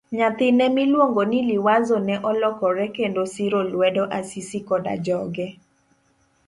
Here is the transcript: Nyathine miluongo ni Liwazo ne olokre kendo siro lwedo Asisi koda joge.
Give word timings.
Nyathine 0.11 0.69
miluongo 0.77 1.21
ni 1.29 1.39
Liwazo 1.49 1.97
ne 2.07 2.15
olokre 2.29 2.85
kendo 2.97 3.23
siro 3.33 3.59
lwedo 3.71 4.03
Asisi 4.19 4.59
koda 4.67 4.93
joge. 5.05 5.47